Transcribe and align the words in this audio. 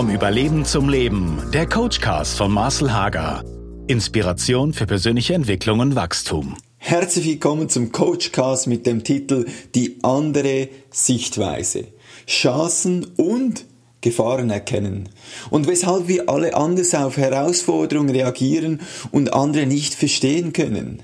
Vom 0.00 0.08
Überleben 0.08 0.64
zum 0.64 0.88
Leben. 0.88 1.42
Der 1.52 1.68
Coachcast 1.68 2.38
von 2.38 2.50
Marcel 2.50 2.90
Hager. 2.90 3.44
Inspiration 3.86 4.72
für 4.72 4.86
persönliche 4.86 5.34
Entwicklung 5.34 5.80
und 5.80 5.94
Wachstum. 5.94 6.56
Herzlich 6.78 7.26
willkommen 7.26 7.68
zum 7.68 7.92
Coachcast 7.92 8.66
mit 8.66 8.86
dem 8.86 9.04
Titel 9.04 9.44
Die 9.74 9.98
andere 10.02 10.70
Sichtweise. 10.90 11.88
Chancen 12.26 13.08
und 13.18 13.66
Gefahren 14.00 14.48
erkennen. 14.48 15.10
Und 15.50 15.66
weshalb 15.66 16.08
wir 16.08 16.30
alle 16.30 16.54
anders 16.56 16.94
auf 16.94 17.18
Herausforderungen 17.18 18.08
reagieren 18.08 18.80
und 19.10 19.34
andere 19.34 19.66
nicht 19.66 19.92
verstehen 19.92 20.54
können. 20.54 21.02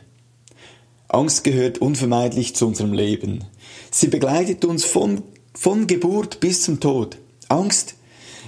Angst 1.09 1.45
gehört 1.45 1.83
unvermeidlich 1.83 2.57
zu 2.57 2.67
unserem 2.67 2.95
Leben. 2.95 3.45
Sie 3.91 4.09
begleitet 4.09 4.65
uns 4.65 4.87
von, 4.87 5.23
von 5.53 5.87
Geburt 5.87 6.41
bis 6.41 6.63
zum 6.63 6.81
Tod. 6.81 7.19
Angst 7.51 7.96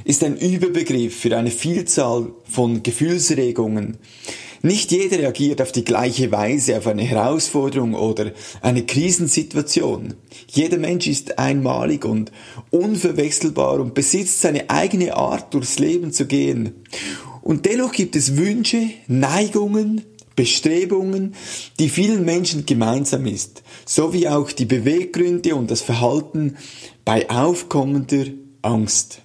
ist 0.09 0.25
ein 0.25 0.39
Überbegriff 0.39 1.15
für 1.15 1.37
eine 1.37 1.51
Vielzahl 1.51 2.31
von 2.45 2.83
Gefühlsregungen. 2.83 3.99
Nicht 4.63 4.91
jeder 4.91 5.19
reagiert 5.19 5.61
auf 5.61 5.71
die 5.71 5.85
gleiche 5.85 6.33
Weise 6.33 6.79
auf 6.79 6.87
eine 6.87 7.03
Herausforderung 7.03 7.93
oder 7.93 8.33
eine 8.63 8.87
Krisensituation. 8.87 10.15
Jeder 10.49 10.79
Mensch 10.79 11.09
ist 11.09 11.39
einmalig 11.39 12.07
und 12.07 12.33
unverwechselbar 12.71 13.81
und 13.81 13.93
besitzt 13.93 14.41
seine 14.41 14.71
eigene 14.71 15.15
Art 15.15 15.53
durchs 15.53 15.79
Leben 15.79 16.11
zu 16.11 16.25
gehen. 16.27 16.73
Und 17.43 17.67
dennoch 17.67 17.93
gibt 17.93 18.17
es 18.17 18.39
Wünsche, 18.39 18.89
Neigungen, 19.09 20.07
Bestrebungen, 20.35 21.35
die 21.79 21.91
vielen 21.91 22.25
Menschen 22.25 22.65
gemeinsam 22.65 23.27
ist, 23.27 23.63
sowie 23.85 24.27
auch 24.29 24.53
die 24.53 24.65
Beweggründe 24.65 25.55
und 25.55 25.71
das 25.71 25.83
Verhalten 25.83 26.57
bei 27.05 27.29
aufkommender 27.29 28.25
Angst. 28.63 29.21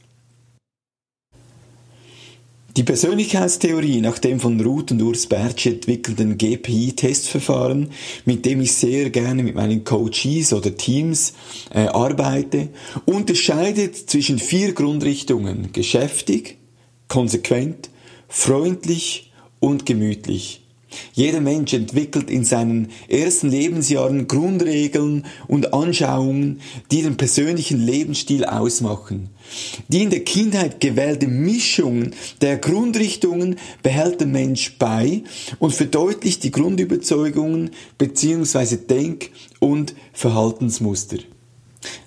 Die 2.75 2.83
Persönlichkeitstheorie 2.83 4.01
nach 4.01 4.17
dem 4.17 4.39
von 4.39 4.59
Ruth 4.59 4.91
und 4.91 5.01
Urs 5.03 5.27
Bertsch 5.27 5.67
entwickelten 5.67 6.39
GPI-Testverfahren, 6.39 7.91
mit 8.25 8.47
dem 8.47 8.61
ich 8.61 8.71
sehr 8.71 9.11
gerne 9.11 9.43
mit 9.43 9.53
meinen 9.53 9.83
Coaches 9.83 10.53
oder 10.53 10.75
Teams 10.75 11.33
äh, 11.71 11.85
arbeite, 11.85 12.69
unterscheidet 13.05 13.95
zwischen 13.95 14.39
vier 14.39 14.73
Grundrichtungen 14.73 15.71
geschäftig, 15.71 16.57
konsequent, 17.07 17.91
freundlich 18.27 19.31
und 19.59 19.85
gemütlich. 19.85 20.62
Jeder 21.13 21.41
Mensch 21.41 21.73
entwickelt 21.73 22.29
in 22.29 22.43
seinen 22.43 22.89
ersten 23.07 23.49
Lebensjahren 23.49 24.27
Grundregeln 24.27 25.25
und 25.47 25.73
Anschauungen, 25.73 26.61
die 26.91 27.01
den 27.01 27.17
persönlichen 27.17 27.79
Lebensstil 27.79 28.45
ausmachen. 28.45 29.29
Die 29.87 30.03
in 30.03 30.09
der 30.09 30.23
Kindheit 30.23 30.79
gewählte 30.79 31.27
Mischung 31.27 32.11
der 32.41 32.57
Grundrichtungen 32.57 33.57
behält 33.81 34.19
der 34.19 34.27
Mensch 34.27 34.77
bei 34.79 35.23
und 35.59 35.73
verdeutlicht 35.73 36.43
die 36.43 36.51
Grundüberzeugungen 36.51 37.71
bzw. 37.97 38.77
Denk- 38.77 39.29
und 39.59 39.93
Verhaltensmuster. 40.13 41.17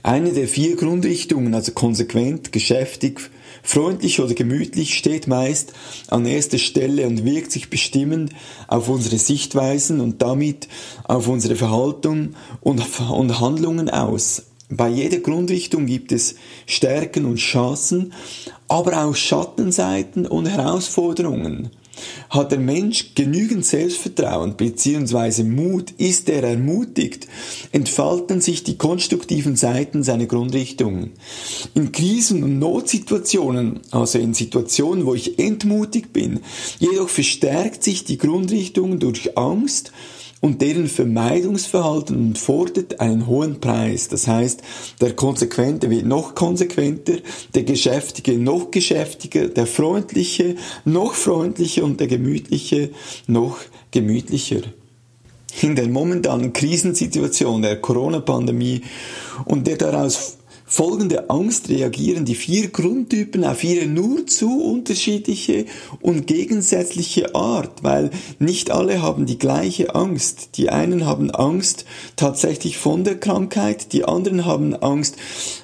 Eine 0.03 0.33
der 0.33 0.49
vier 0.49 0.77
Grundrichtungen, 0.77 1.55
also 1.55 1.73
konsequent, 1.73 2.53
geschäftig, 2.53 3.31
freundlich 3.67 4.21
oder 4.21 4.35
gemütlich, 4.35 4.95
steht 4.95 5.27
meist 5.27 5.73
an 6.09 6.25
erster 6.25 6.59
Stelle 6.59 7.07
und 7.07 7.25
wirkt 7.25 7.53
sich 7.53 7.69
bestimmend 7.69 8.33
auf 8.69 8.89
unsere 8.89 9.19
Sichtweisen 9.19 10.01
und 10.01 10.23
damit 10.23 10.69
auf 11.05 11.29
unsere 11.29 11.57
Verhaltung 11.57 12.35
und, 12.61 12.83
und 13.11 13.41
Handlungen 13.41 13.91
aus. 13.91 14.45
Bei 14.69 14.89
jeder 14.89 15.19
Grundrichtung 15.19 15.87
gibt 15.87 16.11
es 16.11 16.37
Stärken 16.67 17.25
und 17.25 17.37
Chancen, 17.37 18.13
aber 18.69 19.05
auch 19.05 19.15
Schattenseiten 19.15 20.27
und 20.27 20.47
Herausforderungen. 20.47 21.71
Hat 22.31 22.53
der 22.53 22.59
Mensch 22.59 23.15
genügend 23.15 23.65
Selbstvertrauen 23.65 24.57
bzw. 24.57 25.43
Mut, 25.43 25.93
ist 25.99 26.29
er 26.29 26.43
ermutigt, 26.43 27.27
entfalten 27.73 28.41
sich 28.41 28.65
die 28.65 28.77
konstruktiven 28.77 29.57
Seiten 29.57 30.03
seiner 30.03 30.27
Grundrichtungen. 30.27 31.13
In 31.75 31.93
Krisen- 31.93 32.43
und 32.43 32.59
Notsituationen, 32.59 33.81
also 33.91 34.19
in 34.19 34.35
Situationen, 34.35 35.07
wo 35.07 35.15
ich 35.15 35.39
entmutigt 35.39 36.13
bin, 36.13 36.41
jedoch 36.79 37.09
verstärkt 37.09 37.85
sich 37.85 38.05
die 38.05 38.19
Grundrichtung 38.19 38.99
durch 38.99 39.37
Angst 39.37 39.93
und 40.41 40.61
deren 40.61 40.87
Vermeidungsverhalten 40.87 42.37
fordert 42.37 43.01
einen 43.01 43.27
hohen 43.27 43.61
Preis. 43.61 44.09
Das 44.09 44.29
heißt, 44.29 44.63
der 45.01 45.15
Konsequente 45.15 45.91
wird 45.91 46.07
noch 46.07 46.35
konsequenter, 46.35 47.15
der 47.55 47.65
Geschäftige 47.65 48.39
noch 48.39 48.71
geschäftiger, 48.71 49.49
der 49.49 49.67
Freundliche 49.67 50.57
noch 50.85 51.15
freundlicher 51.15 51.85
und 51.85 52.01
der 52.01 52.07
Gemütliche 52.07 52.91
noch 53.27 53.59
gemütlicher. 53.91 54.61
In 55.63 55.75
der 55.75 55.89
momentanen 55.89 56.53
Krisensituation 56.53 57.63
der 57.63 57.81
Corona-Pandemie 57.81 58.83
und 59.47 59.67
der 59.67 59.79
daraus 59.79 60.36
folgende 60.67 61.31
Angst 61.31 61.69
reagieren 61.69 62.25
die 62.25 62.35
vier 62.35 62.69
Grundtypen 62.69 63.45
auf 63.45 63.63
ihre 63.63 63.87
nur 63.87 64.27
zu 64.27 64.61
unterschiedliche 64.63 65.67
und 66.01 66.27
gegensätzliche 66.27 67.35
Art, 67.37 67.85
weil 67.85 68.11
nicht 68.41 68.73
alle 68.73 69.01
haben 69.01 69.27
die 69.27 69.39
gleiche 69.39 69.95
Angst. 69.95 70.51
Die 70.57 70.71
einen 70.71 71.07
haben 71.07 71.31
Angst 71.31 71.85
tatsächlich 72.17 72.79
von 72.79 73.05
der 73.05 73.19
Krankheit, 73.19 73.93
die 73.93 74.05
anderen 74.05 74.45
haben 74.45 74.75
Angst, 74.75 75.17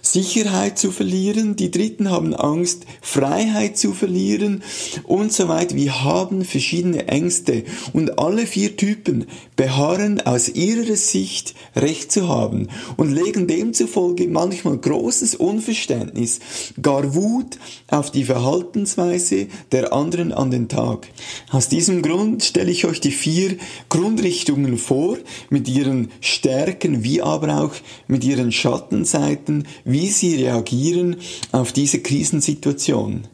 Sicherheit 0.02 0.78
zu 0.78 0.92
verlieren, 0.92 1.56
die 1.56 1.70
dritten 1.70 2.10
haben 2.10 2.34
Angst, 2.34 2.86
Freiheit 3.00 3.76
zu 3.76 3.92
verlieren 3.92 4.62
und 5.04 5.32
so 5.32 5.48
weiter. 5.48 5.74
Wir 5.74 6.04
haben 6.04 6.44
verschiedene 6.44 7.08
Ängste 7.08 7.64
und 7.92 8.18
alle 8.20 8.46
vier 8.46 8.76
Typen 8.76 9.26
beharren 9.56 10.20
aus 10.20 10.48
ihrer 10.48 10.96
Sicht 10.96 11.54
Recht 11.74 12.12
zu 12.12 12.28
haben 12.28 12.68
und 12.96 13.10
legen 13.10 13.46
demzufolge 13.46 14.28
manchmal 14.28 14.78
großes 14.92 15.36
Unverständnis, 15.36 16.40
gar 16.80 17.14
Wut 17.14 17.58
auf 17.88 18.10
die 18.10 18.24
Verhaltensweise 18.24 19.46
der 19.72 19.92
anderen 19.92 20.32
an 20.32 20.50
den 20.50 20.68
Tag. 20.68 21.08
Aus 21.50 21.68
diesem 21.68 22.02
Grund 22.02 22.44
stelle 22.44 22.70
ich 22.70 22.84
euch 22.84 23.00
die 23.00 23.10
vier 23.10 23.56
Grundrichtungen 23.88 24.76
vor, 24.76 25.16
mit 25.48 25.66
ihren 25.68 26.10
Stärken 26.20 27.04
wie 27.04 27.22
aber 27.22 27.62
auch 27.62 27.74
mit 28.06 28.22
ihren 28.24 28.52
Schattenseiten, 28.52 29.66
wie 29.84 30.08
sie 30.08 30.36
reagieren 30.36 31.16
auf 31.52 31.72
diese 31.72 32.00
Krisensituation. 32.00 33.28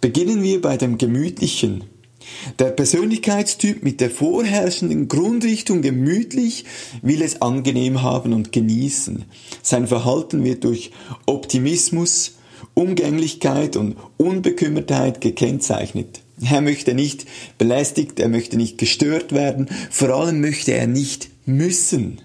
Beginnen 0.00 0.42
wir 0.42 0.60
bei 0.60 0.76
dem 0.76 0.98
Gemütlichen. 0.98 1.84
Der 2.58 2.66
Persönlichkeitstyp 2.66 3.82
mit 3.82 4.00
der 4.00 4.10
vorherrschenden 4.10 5.08
Grundrichtung 5.08 5.82
gemütlich 5.82 6.64
will 7.02 7.22
es 7.22 7.42
angenehm 7.42 8.02
haben 8.02 8.32
und 8.32 8.52
genießen. 8.52 9.24
Sein 9.62 9.86
Verhalten 9.86 10.44
wird 10.44 10.64
durch 10.64 10.90
Optimismus, 11.26 12.36
Umgänglichkeit 12.74 13.76
und 13.76 13.96
Unbekümmertheit 14.16 15.20
gekennzeichnet. 15.20 16.20
Er 16.40 16.60
möchte 16.60 16.94
nicht 16.94 17.26
belästigt, 17.58 18.20
er 18.20 18.28
möchte 18.28 18.56
nicht 18.56 18.78
gestört 18.78 19.32
werden, 19.32 19.68
vor 19.90 20.10
allem 20.10 20.40
möchte 20.40 20.72
er 20.72 20.86
nicht 20.86 21.30
müssen. 21.46 22.20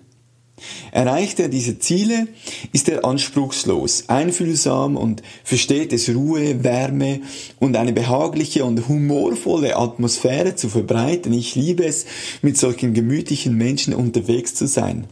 Erreicht 0.91 1.40
er 1.40 1.50
diese 1.50 1.79
Ziele, 1.79 2.28
ist 2.72 2.90
er 2.90 3.03
anspruchslos, 3.06 4.09
einfühlsam 4.09 4.96
und 4.96 5.24
versteht 5.44 5.94
es 5.94 6.09
Ruhe, 6.09 6.63
Wärme 6.63 7.22
und 7.59 7.75
eine 7.75 7.94
behagliche 7.94 8.63
und 8.63 8.88
humorvolle 8.88 9.75
Atmosphäre 9.75 10.56
zu 10.56 10.69
verbreiten. 10.69 11.34
Ich 11.34 11.56
liebe 11.56 11.85
es, 11.85 12.06
mit 12.41 12.57
solchen 12.57 12.94
gemütlichen 12.94 13.56
Menschen 13.57 13.94
unterwegs 13.94 14.56
zu 14.56 14.68
sein. 14.68 15.07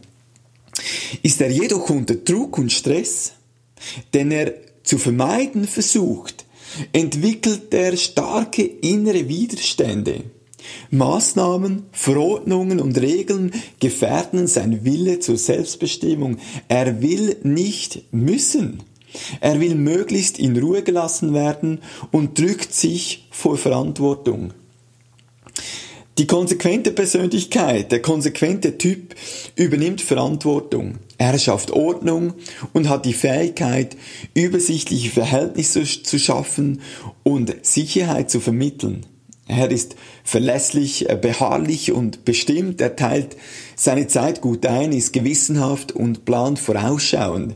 Ist 1.22 1.40
er 1.40 1.50
jedoch 1.50 1.90
unter 1.90 2.14
Druck 2.14 2.58
und 2.58 2.72
Stress, 2.72 3.32
den 4.14 4.30
er 4.30 4.54
zu 4.82 4.98
vermeiden 4.98 5.66
versucht, 5.66 6.44
entwickelt 6.92 7.72
er 7.74 7.96
starke 7.96 8.62
innere 8.62 9.28
Widerstände. 9.28 10.24
Maßnahmen, 10.90 11.84
Verordnungen 11.92 12.80
und 12.80 13.00
Regeln 13.00 13.52
gefährden 13.80 14.46
sein 14.46 14.84
Wille 14.84 15.20
zur 15.20 15.36
Selbstbestimmung. 15.36 16.38
Er 16.68 17.02
will 17.02 17.36
nicht 17.42 18.12
müssen. 18.12 18.82
Er 19.40 19.60
will 19.60 19.74
möglichst 19.74 20.38
in 20.38 20.56
Ruhe 20.58 20.82
gelassen 20.82 21.34
werden 21.34 21.80
und 22.10 22.38
drückt 22.38 22.72
sich 22.74 23.28
vor 23.30 23.56
Verantwortung. 23.56 24.54
Die 26.18 26.26
konsequente 26.26 26.92
Persönlichkeit, 26.92 27.90
der 27.90 28.02
konsequente 28.02 28.76
Typ 28.76 29.14
übernimmt 29.56 30.02
Verantwortung. 30.02 30.98
Er 31.16 31.38
schafft 31.38 31.70
Ordnung 31.70 32.34
und 32.74 32.90
hat 32.90 33.06
die 33.06 33.14
Fähigkeit, 33.14 33.96
übersichtliche 34.34 35.08
Verhältnisse 35.08 35.84
zu 35.84 36.18
schaffen 36.18 36.82
und 37.22 37.64
Sicherheit 37.64 38.30
zu 38.30 38.40
vermitteln. 38.40 39.06
Er 39.54 39.70
ist 39.70 39.96
verlässlich, 40.24 41.10
äh, 41.10 41.16
beharrlich 41.20 41.92
und 41.92 42.24
bestimmt. 42.24 42.80
Er 42.80 42.96
teilt 42.96 43.36
seine 43.76 44.06
Zeit 44.06 44.40
gut 44.40 44.64
ein, 44.64 44.92
ist 44.92 45.12
gewissenhaft 45.12 45.92
und 45.92 46.24
plant 46.24 46.58
vorausschauend. 46.58 47.54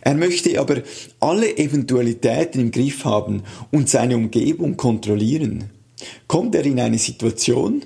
Er 0.00 0.14
möchte 0.14 0.58
aber 0.58 0.82
alle 1.20 1.56
Eventualitäten 1.58 2.60
im 2.60 2.70
Griff 2.70 3.04
haben 3.04 3.42
und 3.70 3.90
seine 3.90 4.16
Umgebung 4.16 4.78
kontrollieren. 4.78 5.64
Kommt 6.26 6.54
er 6.54 6.64
in 6.64 6.80
eine 6.80 6.98
Situation, 6.98 7.84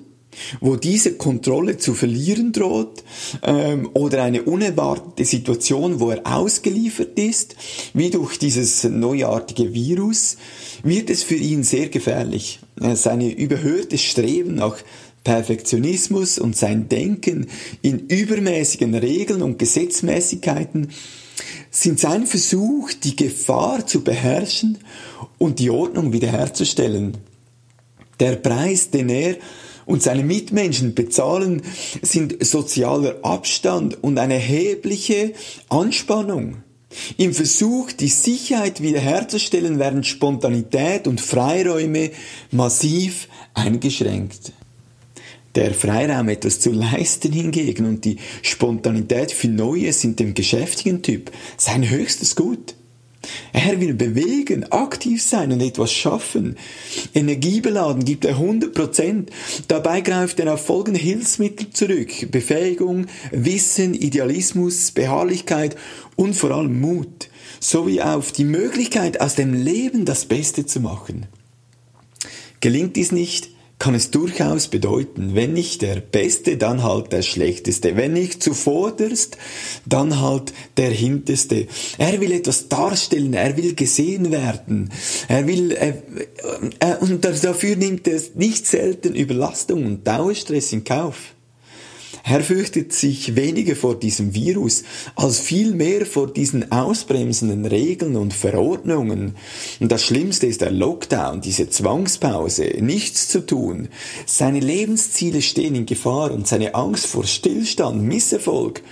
wo 0.61 0.77
diese 0.77 1.15
Kontrolle 1.15 1.79
zu 1.79 1.95
verlieren 1.95 2.53
droht 2.53 3.05
ähm, 3.43 3.91
oder 3.95 4.23
eine 4.23 4.43
unerwartete 4.43 5.25
Situation, 5.25 6.01
wo 6.01 6.11
er 6.11 6.21
ausgeliefert 6.25 7.19
ist, 7.19 7.57
wie 7.95 8.11
durch 8.11 8.39
dieses 8.39 8.85
neuartige 8.85 9.75
Virus, 9.75 10.37
wird 10.83 11.11
es 11.11 11.23
für 11.23 11.37
ihn 11.37 11.63
sehr 11.63 11.89
gefährlich. 11.89 12.61
Äh, 12.81 12.97
seine 12.97 13.31
überhöhte 13.33 13.99
Streben 13.99 14.57
nach 14.57 14.77
Perfektionismus 15.25 16.39
und 16.39 16.57
sein 16.57 16.89
Denken 16.89 17.49
in 17.83 18.07
übermäßigen 18.07 18.95
Regeln 18.95 19.43
und 19.43 19.59
Gesetzmäßigkeiten 19.59 20.89
sind 21.71 22.01
sein 22.01 22.27
Versuch, 22.27 22.93
die 22.93 23.17
Gefahr 23.17 23.87
zu 23.87 24.03
beherrschen 24.03 24.79
und 25.37 25.59
die 25.59 25.71
Ordnung 25.71 26.13
wiederherzustellen. 26.13 27.19
Der 28.21 28.37
Preis, 28.37 28.91
den 28.91 29.09
er 29.11 29.37
und 29.89 30.03
seine 30.03 30.23
Mitmenschen 30.23 30.95
bezahlen, 30.95 31.63
sind 32.03 32.45
sozialer 32.45 33.17
Abstand 33.23 34.03
und 34.05 34.19
eine 34.19 34.35
erhebliche 34.35 35.33
Anspannung. 35.71 36.59
Im 37.17 37.35
Versuch, 37.35 37.93
die 37.93 38.09
Sicherheit 38.09 38.83
wiederherzustellen, 38.83 39.79
werden 39.79 40.05
Spontanität 40.05 41.07
und 41.07 41.21
Freiräume 41.21 42.11
massiv 42.51 43.29
eingeschränkt. 43.55 44.53
Der 45.55 45.73
Freiraum, 45.73 46.29
etwas 46.29 46.61
zu 46.61 46.71
leisten 46.71 47.33
hingegen 47.33 47.87
und 47.87 48.05
die 48.05 48.19
Spontanität 48.43 49.33
für 49.33 49.49
Neues 49.49 50.03
sind 50.03 50.21
dem 50.21 50.35
geschäftigen 50.35 51.03
Typ 51.03 51.33
sein 51.57 51.89
höchstes 51.89 52.37
Gut. 52.37 52.75
Er 53.53 53.81
will 53.81 53.95
bewegen, 53.95 54.65
aktiv 54.71 55.23
sein 55.23 55.53
und 55.53 55.61
etwas 55.61 55.93
schaffen. 55.93 56.57
Energiebeladen 57.15 58.05
gibt 58.05 58.25
er 58.25 58.33
100 58.33 58.73
Prozent. 58.75 59.31
Dabei 59.69 60.01
greift 60.01 60.41
er 60.41 60.55
auf 60.55 60.65
folgende 60.65 61.01
Hilfsmittel 61.01 61.71
zurück. 61.71 62.31
Befähigung, 62.31 63.07
Wissen, 63.31 63.95
Idealismus, 63.95 64.91
Beharrlichkeit 64.91 65.77
und 66.17 66.35
vor 66.35 66.51
allem 66.51 66.81
Mut. 66.81 67.29
Sowie 67.61 68.01
auf 68.01 68.33
die 68.33 68.45
Möglichkeit, 68.45 69.21
aus 69.21 69.35
dem 69.35 69.53
Leben 69.53 70.05
das 70.05 70.25
Beste 70.25 70.67
zu 70.67 70.81
machen. 70.81 71.27
Gelingt 72.61 72.97
dies 72.97 73.13
nicht, 73.13 73.51
kann 73.79 73.95
es 73.95 74.11
durchaus 74.11 74.69
bedeuten, 74.69 75.35
wenn 75.35 75.53
nicht 75.53 75.83
der 75.83 76.01
Beste, 76.01 76.57
dann 76.57 76.83
halt 76.83 77.13
der 77.13 77.23
Schlechteste. 77.23 77.97
Wenn 77.97 78.13
nicht 78.13 78.43
zuvorderst, 78.43 79.39
dann 79.87 80.21
halt 80.21 80.53
der 80.77 80.91
Hinterste. 80.91 81.69
Er 81.97 82.21
will 82.21 82.33
etwas 82.33 82.69
darstellen, 82.69 83.35
er 83.35 83.57
will 83.57 83.75
gesehen 83.75 84.33
werden. 84.33 84.91
Er 85.29 85.47
will, 85.47 85.73
äh, 85.73 85.95
äh, 86.81 86.97
und 87.01 87.25
dafür 87.25 87.77
nimmt 87.77 88.09
er 88.09 88.21
nicht 88.35 88.67
selten 88.67 89.15
Überlastung 89.15 89.87
und 89.87 90.07
Dauerstress 90.07 90.73
in 90.73 90.83
Kauf. 90.83 91.35
Er 92.31 92.43
fürchtet 92.43 92.93
sich 92.93 93.37
weniger 93.37 93.75
vor 93.75 93.99
diesem 93.99 94.35
Virus 94.35 94.83
als 95.17 95.41
vielmehr 95.41 96.05
vor 96.05 96.31
diesen 96.31 96.71
ausbremsenden 96.71 97.65
Regeln 97.65 98.17
und 98.17 98.35
Verordnungen. 98.35 99.35
Und 99.81 99.91
das 99.91 100.05
Schlimmste 100.05 100.47
ist 100.47 100.61
der 100.61 100.71
Lockdown, 100.71 101.41
diese 101.41 101.71
Zwangspause, 101.71 102.65
nichts 102.81 103.29
zu 103.29 103.47
tun. 103.47 103.89
Seine 104.27 104.61
Lebensziele 104.61 105.41
stehen 105.41 105.75
in 105.75 105.87
Gefahr 105.87 106.31
und 106.33 106.47
seine 106.47 106.75
Angst 106.75 107.07
vor 107.07 107.25
Stillstand, 107.25 108.03
Misserfolg 108.03 108.83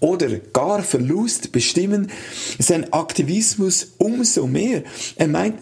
oder 0.00 0.28
gar 0.54 0.82
Verlust 0.82 1.52
bestimmen 1.52 2.10
sein 2.58 2.94
Aktivismus 2.94 3.88
umso 3.98 4.46
mehr. 4.46 4.84
Er 5.16 5.28
meint, 5.28 5.58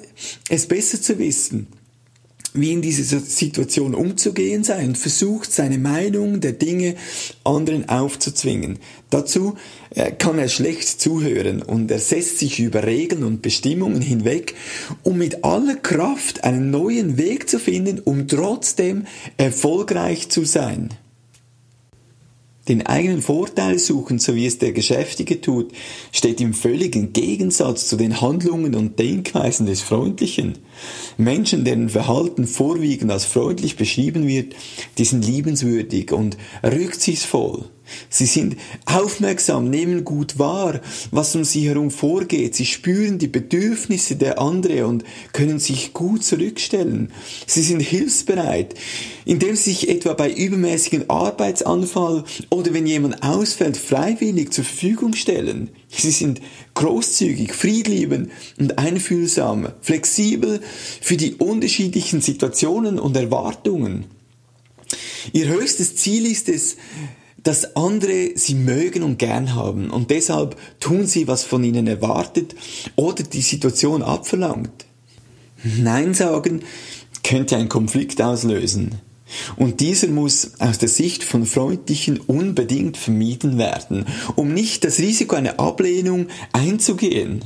es 0.48 0.69
besser 0.69 1.02
zu 1.02 1.19
wissen 1.19 1.66
wie 2.55 2.73
in 2.73 2.83
dieser 2.83 3.19
Situation 3.19 3.95
umzugehen 3.95 4.62
sei 4.62 4.85
und 4.85 4.97
versucht, 4.97 5.53
seine 5.53 5.77
Meinung 5.77 6.41
der 6.41 6.53
Dinge 6.53 6.95
anderen 7.43 7.89
aufzuzwingen. 7.89 8.79
Dazu 9.11 9.56
äh, 9.91 10.12
kann 10.12 10.39
er 10.39 10.49
schlecht 10.49 11.01
zuhören 11.01 11.62
und 11.62 11.91
er 11.91 11.99
setzt 11.99 12.39
sich 12.39 12.61
über 12.61 12.85
Regeln 12.85 13.25
und 13.25 13.43
Bestimmungen 13.43 14.01
hinweg, 14.01 14.55
um 15.03 15.19
mit 15.19 15.45
aller 15.45 15.75
Kraft 15.75 16.45
einen 16.45 16.71
neuen 16.71 17.19
Weg 17.19 17.51
zu 17.51 17.59
finden, 17.59 17.99
um 17.99 18.29
trotzdem 18.29 19.06
erfolgreich 19.37 20.29
zu 20.29 20.45
sein. 20.45 20.91
Den 22.69 22.87
eigenen 22.87 23.20
Vorteil 23.20 23.78
suchen, 23.78 24.19
so 24.19 24.34
wie 24.34 24.46
es 24.46 24.58
der 24.58 24.72
Geschäftige 24.72 25.40
tut, 25.43 25.72
steht 26.12 26.40
im 26.40 26.55
völligen 26.55 27.12
Gegensatz 27.12 27.88
zu 27.88 27.96
den 27.96 28.22
Handlungen 28.22 28.75
und 28.75 28.99
Denkweisen 28.99 29.66
des 29.66 29.82
Freundlichen. 29.82 30.55
Menschen, 31.19 31.66
deren 31.66 31.90
Verhalten 31.90 32.46
vorwiegend 32.46 33.11
als 33.11 33.26
freundlich 33.26 33.76
beschrieben 33.76 34.26
wird, 34.26 34.55
die 34.96 35.05
sind 35.05 35.26
liebenswürdig 35.26 36.12
und 36.12 36.38
rücksichtsvoll. 36.62 37.66
Sie 38.08 38.26
sind 38.26 38.56
aufmerksam, 38.86 39.69
nehmen 39.69 40.04
gut 40.04 40.38
wahr, 40.38 40.81
was 41.10 41.34
um 41.36 41.44
sie 41.44 41.69
herum 41.69 41.90
vorgeht. 41.90 42.54
Sie 42.54 42.66
spüren 42.66 43.19
die 43.19 43.28
Bedürfnisse 43.28 44.16
der 44.16 44.40
anderen 44.40 44.84
und 44.84 45.04
können 45.32 45.58
sich 45.58 45.92
gut 45.92 46.25
zurückstellen. 46.25 47.12
Sie 47.46 47.62
sind 47.62 47.81
hilfsbereit, 47.81 48.75
indem 49.25 49.56
sie 49.56 49.72
sich 49.72 49.88
etwa 49.88 50.14
bei 50.14 50.31
übermäßigen 50.31 51.10
Arbeitsanfall 51.10 52.25
oder 52.50 52.72
wenn 52.75 52.86
jemand 52.86 53.22
ausfällt, 53.22 53.76
freiwillig 53.76 54.52
zur 54.52 54.64
Verfügung 54.64 55.14
stellen. 55.14 55.70
Sie 55.88 56.10
sind 56.10 56.40
großzügig, 56.75 57.52
friedliebend 57.52 58.31
und 58.58 58.78
einfühlsam, 58.78 59.69
flexibel 59.81 60.60
für 61.00 61.16
die 61.16 61.34
unterschiedlichen 61.34 62.20
Situationen 62.20 62.98
und 62.98 63.16
Erwartungen. 63.16 64.06
Ihr 65.32 65.48
höchstes 65.48 65.96
Ziel 65.96 66.26
ist 66.26 66.48
es, 66.48 66.76
dass 67.44 67.76
andere 67.76 68.32
sie 68.35 68.55
mögen 68.55 69.02
und 69.02 69.19
gern 69.19 69.55
haben 69.55 69.91
und 69.91 70.11
deshalb 70.11 70.56
tun 70.81 71.06
sie, 71.06 71.29
was 71.29 71.44
von 71.44 71.62
ihnen 71.62 71.87
erwartet 71.87 72.55
oder 72.96 73.23
die 73.23 73.43
Situation 73.43 74.02
abverlangt. 74.02 74.87
Nein 75.62 76.12
sagen 76.14 76.62
könnte 77.23 77.56
einen 77.56 77.69
Konflikt 77.70 78.20
auslösen. 78.20 78.96
Und 79.56 79.81
dieser 79.81 80.08
muss 80.08 80.61
aus 80.61 80.79
der 80.79 80.88
Sicht 80.88 81.25
von 81.25 81.46
Freundlichen 81.46 82.19
unbedingt 82.20 82.96
vermieden 82.96 83.56
werden, 83.56 84.05
um 84.37 84.52
nicht 84.52 84.85
das 84.85 84.99
Risiko 84.99 85.35
einer 85.35 85.58
Ablehnung 85.58 86.29
einzugehen. 86.53 87.44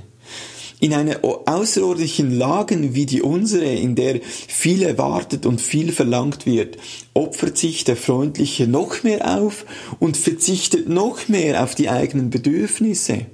In 0.80 0.92
einer 0.92 1.20
außerordentlichen 1.22 2.38
Lage 2.38 2.94
wie 2.94 3.06
die 3.06 3.22
unsere, 3.22 3.64
in 3.64 3.96
der 3.96 4.20
viel 4.22 4.82
erwartet 4.82 5.44
und 5.44 5.60
viel 5.60 5.90
verlangt 5.90 6.46
wird, 6.46 6.78
opfert 7.14 7.58
sich 7.58 7.82
der 7.82 7.96
Freundliche 7.96 8.68
noch 8.68 9.02
mehr 9.02 9.38
auf 9.38 9.66
und 9.98 10.16
verzichtet 10.16 10.88
noch 10.88 11.26
mehr 11.26 11.64
auf 11.64 11.74
die 11.74 11.88
eigenen 11.88 12.30
Bedürfnisse. 12.30 13.26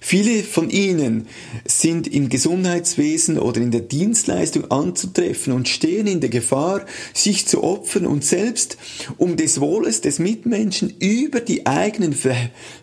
Viele 0.00 0.42
von 0.42 0.70
ihnen 0.70 1.28
sind 1.66 2.06
im 2.08 2.28
Gesundheitswesen 2.28 3.38
oder 3.38 3.60
in 3.60 3.70
der 3.70 3.82
Dienstleistung 3.82 4.70
anzutreffen 4.70 5.52
und 5.52 5.68
stehen 5.68 6.06
in 6.06 6.20
der 6.20 6.30
Gefahr, 6.30 6.86
sich 7.12 7.46
zu 7.46 7.62
opfern 7.62 8.06
und 8.06 8.24
selbst 8.24 8.78
um 9.18 9.36
des 9.36 9.60
Wohles 9.60 10.00
des 10.00 10.18
Mitmenschen 10.18 10.94
über 10.98 11.40
die 11.40 11.66
eigenen 11.66 12.14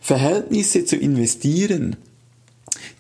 Verhältnisse 0.01 0.86
zu 0.86 0.96
investieren. 0.96 1.96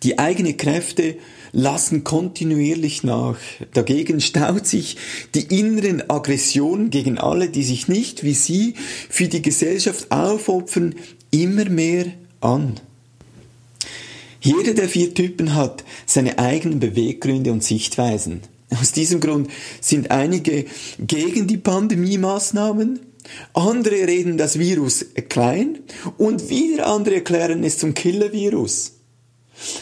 Die 0.03 0.19
eigenen 0.19 0.57
Kräfte 0.57 1.17
lassen 1.51 2.03
kontinuierlich 2.03 3.03
nach. 3.03 3.37
Dagegen 3.73 4.21
staut 4.21 4.67
sich 4.67 4.97
die 5.33 5.59
inneren 5.59 6.09
Aggressionen 6.09 6.89
gegen 6.89 7.17
alle, 7.17 7.49
die 7.49 7.63
sich 7.63 7.87
nicht 7.87 8.23
wie 8.23 8.33
sie 8.33 8.73
für 9.09 9.27
die 9.27 9.41
Gesellschaft 9.41 10.11
aufopfern, 10.11 10.95
immer 11.31 11.65
mehr 11.65 12.05
an. 12.41 12.79
Jeder 14.41 14.73
der 14.73 14.87
vier 14.87 15.13
Typen 15.13 15.55
hat 15.55 15.83
seine 16.05 16.39
eigenen 16.39 16.79
Beweggründe 16.79 17.51
und 17.51 17.63
Sichtweisen. 17.63 18.41
Aus 18.69 18.91
diesem 18.91 19.19
Grund 19.19 19.49
sind 19.81 20.11
einige 20.11 20.65
gegen 20.99 21.47
die 21.47 21.57
Pandemie-Maßnahmen, 21.57 22.99
andere 23.53 24.07
reden 24.07 24.37
das 24.37 24.59
Virus 24.59 25.05
klein 25.29 25.79
und 26.17 26.49
wieder 26.49 26.87
andere 26.87 27.15
erklären 27.15 27.63
es 27.63 27.77
zum 27.77 27.93
Killer-Virus. 27.93 28.96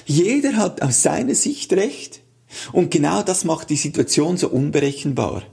Jeder 0.05 0.55
hat 0.55 0.82
aus 0.82 1.01
seiner 1.01 1.36
Sicht 1.36 1.74
recht. 1.74 2.22
Und 2.72 2.91
genau 2.91 3.22
das 3.22 3.44
macht 3.44 3.70
die 3.70 3.75
Situation 3.75 4.38
so 4.38 4.50
unberechenbar. 4.50 5.44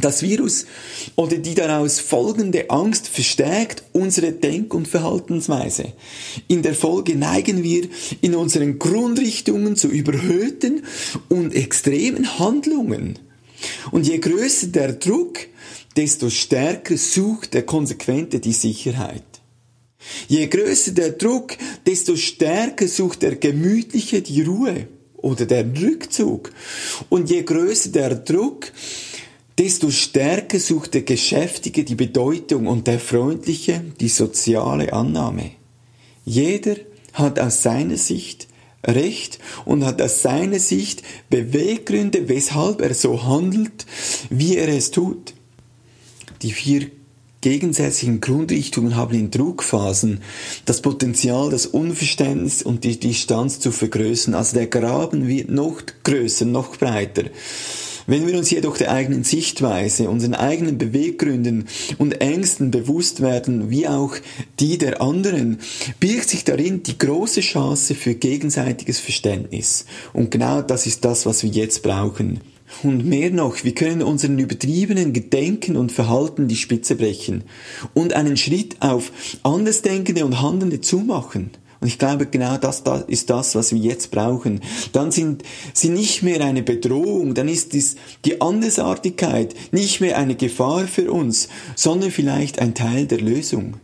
Das 0.00 0.22
Virus 0.22 0.66
oder 1.16 1.38
die 1.38 1.56
daraus 1.56 1.98
folgende 1.98 2.70
Angst 2.70 3.08
verstärkt 3.08 3.82
unsere 3.92 4.30
Denk- 4.30 4.72
und 4.72 4.86
Verhaltensweise. 4.86 5.92
In 6.46 6.62
der 6.62 6.74
Folge 6.74 7.16
neigen 7.16 7.64
wir 7.64 7.88
in 8.20 8.36
unseren 8.36 8.78
Grundrichtungen 8.78 9.74
zu 9.74 9.88
überhöhten 9.88 10.84
und 11.28 11.56
extremen 11.56 12.38
Handlungen. 12.38 13.18
Und 13.90 14.06
je 14.06 14.18
größer 14.18 14.68
der 14.68 14.92
Druck, 14.92 15.40
desto 15.96 16.30
stärker 16.30 16.96
sucht 16.96 17.52
der 17.54 17.64
Konsequente 17.64 18.38
die 18.38 18.52
Sicherheit. 18.52 19.24
Je 20.28 20.46
größer 20.46 20.92
der 20.92 21.12
Druck, 21.12 21.56
desto 21.86 22.16
stärker 22.16 22.88
sucht 22.88 23.22
der 23.22 23.36
Gemütliche 23.36 24.22
die 24.22 24.42
Ruhe 24.42 24.88
oder 25.16 25.46
der 25.46 25.64
Rückzug. 25.64 26.52
Und 27.08 27.30
je 27.30 27.42
größer 27.42 27.90
der 27.90 28.14
Druck, 28.14 28.72
desto 29.58 29.90
stärker 29.90 30.58
sucht 30.58 30.94
der 30.94 31.02
Geschäftige 31.02 31.84
die 31.84 31.94
Bedeutung 31.94 32.66
und 32.66 32.86
der 32.86 32.98
Freundliche 32.98 33.84
die 34.00 34.08
soziale 34.08 34.92
Annahme. 34.92 35.52
Jeder 36.24 36.76
hat 37.12 37.38
aus 37.38 37.62
seiner 37.62 37.96
Sicht 37.96 38.48
Recht 38.86 39.38
und 39.66 39.84
hat 39.84 40.00
aus 40.00 40.22
seiner 40.22 40.58
Sicht 40.58 41.02
Beweggründe, 41.28 42.30
weshalb 42.30 42.80
er 42.80 42.94
so 42.94 43.24
handelt, 43.24 43.84
wie 44.30 44.56
er 44.56 44.68
es 44.68 44.90
tut. 44.90 45.34
Die 46.40 46.52
vier 46.52 46.90
gegensätzlichen 47.40 48.20
Grundrichtungen 48.20 48.96
haben 48.96 49.14
in 49.14 49.30
Druckphasen 49.30 50.20
das 50.66 50.82
Potenzial, 50.82 51.50
das 51.50 51.66
Unverständnis 51.66 52.62
und 52.62 52.84
die 52.84 53.00
Distanz 53.00 53.60
zu 53.60 53.72
vergrößern. 53.72 54.34
Also 54.34 54.56
der 54.56 54.66
Graben 54.66 55.26
wird 55.26 55.50
noch 55.50 55.80
größer, 56.04 56.44
noch 56.44 56.76
breiter. 56.76 57.24
Wenn 58.06 58.26
wir 58.26 58.36
uns 58.36 58.50
jedoch 58.50 58.76
der 58.76 58.90
eigenen 58.90 59.24
Sichtweise, 59.24 60.10
unseren 60.10 60.34
eigenen 60.34 60.78
Beweggründen 60.78 61.68
und 61.98 62.20
Ängsten 62.20 62.70
bewusst 62.70 63.20
werden, 63.20 63.70
wie 63.70 63.86
auch 63.86 64.16
die 64.58 64.78
der 64.78 65.00
anderen, 65.00 65.58
birgt 66.00 66.28
sich 66.28 66.44
darin 66.44 66.82
die 66.82 66.98
große 66.98 67.40
Chance 67.40 67.94
für 67.94 68.14
gegenseitiges 68.14 68.98
Verständnis. 68.98 69.84
Und 70.12 70.30
genau 70.30 70.60
das 70.60 70.86
ist 70.86 71.04
das, 71.04 71.24
was 71.24 71.42
wir 71.42 71.50
jetzt 71.50 71.82
brauchen. 71.82 72.40
Und 72.82 73.04
mehr 73.04 73.30
noch, 73.30 73.62
wir 73.64 73.74
können 73.74 74.02
unseren 74.02 74.38
übertriebenen 74.38 75.12
Gedenken 75.12 75.76
und 75.76 75.92
Verhalten 75.92 76.48
die 76.48 76.56
Spitze 76.56 76.94
brechen 76.96 77.44
und 77.92 78.14
einen 78.14 78.36
Schritt 78.36 78.76
auf 78.80 79.12
Andersdenkende 79.42 80.24
und 80.24 80.40
Handelnde 80.40 80.80
zumachen. 80.80 81.50
Und 81.80 81.88
ich 81.88 81.98
glaube, 81.98 82.26
genau 82.26 82.58
das, 82.58 82.82
das 82.82 83.04
ist 83.04 83.30
das, 83.30 83.54
was 83.54 83.72
wir 83.72 83.80
jetzt 83.80 84.10
brauchen. 84.10 84.60
Dann 84.92 85.10
sind 85.10 85.42
sie 85.72 85.88
nicht 85.88 86.22
mehr 86.22 86.44
eine 86.44 86.62
Bedrohung, 86.62 87.34
dann 87.34 87.48
ist 87.48 87.72
dies 87.72 87.96
die 88.24 88.40
Andersartigkeit 88.40 89.54
nicht 89.72 90.00
mehr 90.00 90.18
eine 90.18 90.34
Gefahr 90.34 90.86
für 90.86 91.10
uns, 91.10 91.48
sondern 91.76 92.10
vielleicht 92.10 92.60
ein 92.60 92.74
Teil 92.74 93.06
der 93.06 93.20
Lösung. 93.20 93.76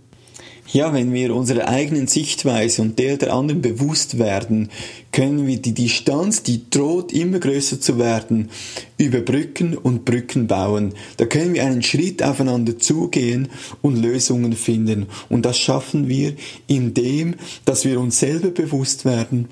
Ja, 0.73 0.92
wenn 0.92 1.12
wir 1.12 1.35
unserer 1.35 1.68
eigenen 1.68 2.08
Sichtweise 2.08 2.82
und 2.82 2.99
der 2.99 3.16
der 3.16 3.32
anderen 3.32 3.62
bewusst 3.62 4.18
werden, 4.18 4.70
können 5.12 5.46
wir 5.46 5.58
die 5.58 5.73
Distanz, 5.73 6.42
die 6.42 6.68
droht 6.68 7.12
immer 7.12 7.38
größer 7.38 7.80
zu 7.80 7.99
werden, 7.99 8.50
überbrücken 8.99 9.76
und 9.76 10.04
Brücken 10.04 10.49
bauen. 10.49 10.94
Da 11.18 11.26
können 11.26 11.54
wir 11.54 11.64
einen 11.64 11.82
Schritt 11.82 12.23
aufeinander 12.23 12.78
zugehen 12.78 13.49
und 13.80 13.96
Lösungen 13.96 14.54
finden. 14.54 15.06
Und 15.28 15.46
das 15.46 15.58
schaffen 15.58 16.08
wir, 16.08 16.35
indem, 16.66 17.37
dass 17.64 17.85
wir 17.85 18.00
uns 18.00 18.18
selber 18.18 18.50
bewusst 18.50 19.04
werden 19.04 19.49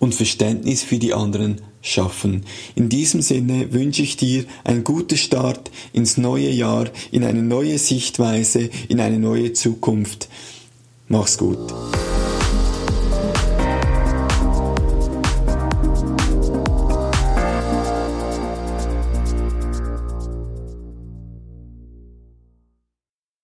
und 0.00 0.14
Verständnis 0.14 0.82
für 0.82 0.98
die 0.98 1.14
anderen 1.14 1.60
schaffen. 1.82 2.44
In 2.74 2.88
diesem 2.88 3.22
Sinne 3.22 3.72
wünsche 3.72 4.02
ich 4.02 4.16
dir 4.16 4.44
einen 4.64 4.84
guten 4.84 5.16
Start 5.16 5.70
ins 5.92 6.16
neue 6.16 6.50
Jahr, 6.50 6.88
in 7.10 7.24
eine 7.24 7.42
neue 7.42 7.78
Sichtweise, 7.78 8.70
in 8.88 9.00
eine 9.00 9.18
neue 9.18 9.52
Zukunft. 9.52 10.28
Mach's 11.08 11.38
gut. 11.38 11.72